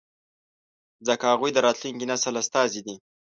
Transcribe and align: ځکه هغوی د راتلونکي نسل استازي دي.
ځکه 1.07 1.25
هغوی 1.31 1.51
د 1.53 1.57
راتلونکي 1.67 2.05
نسل 2.11 2.33
استازي 2.43 2.81
دي. 2.87 2.95